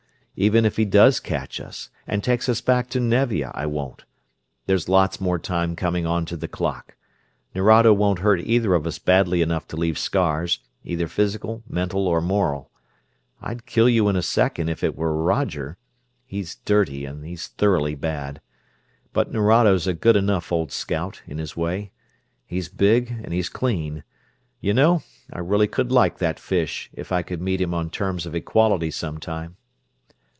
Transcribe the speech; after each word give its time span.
Even 0.37 0.65
if 0.65 0.77
he 0.77 0.85
does 0.85 1.19
catch 1.19 1.59
us, 1.59 1.91
and 2.07 2.23
takes 2.23 2.49
us 2.49 2.61
back 2.61 2.89
to 2.89 2.99
Nevia, 2.99 3.51
I 3.53 3.67
won't. 3.67 4.05
There's 4.65 4.89
lots 4.89 5.21
more 5.21 5.37
time 5.37 5.75
coming 5.75 6.07
onto 6.07 6.35
the 6.35 6.47
clock. 6.47 6.95
Nerado 7.53 7.93
won't 7.93 8.19
hurt 8.19 8.39
either 8.39 8.73
of 8.73 8.87
us 8.87 8.97
badly 8.97 9.43
enough 9.43 9.67
to 9.67 9.75
leave 9.77 9.99
scars, 9.99 10.57
either 10.83 11.07
physical, 11.07 11.61
mental, 11.69 12.07
or 12.07 12.21
moral. 12.21 12.71
I'd 13.39 13.67
kill 13.67 13.87
you 13.87 14.09
in 14.09 14.15
a 14.15 14.23
second 14.23 14.69
if 14.69 14.83
it 14.83 14.95
were 14.95 15.15
Roger; 15.21 15.77
he's 16.25 16.55
dirty 16.55 17.05
and 17.05 17.23
he's 17.23 17.47
thoroughly 17.49 17.93
bad. 17.93 18.41
But 19.13 19.31
Nerado's 19.31 19.85
a 19.85 19.93
good 19.93 20.15
enough 20.15 20.51
old 20.51 20.71
scout, 20.71 21.21
in 21.27 21.37
his 21.37 21.55
way. 21.55 21.91
He's 22.47 22.67
big 22.69 23.11
and 23.11 23.31
he's 23.31 23.49
clean. 23.49 24.03
You 24.59 24.73
know, 24.73 25.03
I 25.31 25.41
could 25.41 25.49
really 25.51 25.67
like 25.89 26.17
that 26.17 26.39
fish, 26.39 26.89
if 26.93 27.11
I 27.11 27.21
could 27.21 27.41
meet 27.41 27.61
him 27.61 27.75
on 27.75 27.91
terms 27.91 28.25
of 28.25 28.33
equality 28.33 28.89
sometime?" 28.89 29.57